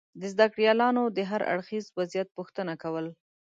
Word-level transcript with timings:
د 0.19 0.21
زده 0.33 0.45
کړیالانو 0.53 1.03
دهر 1.17 1.41
اړخیز 1.53 1.85
وضعیت 1.97 2.27
پوښتنه 2.37 2.73
کول 2.83 3.05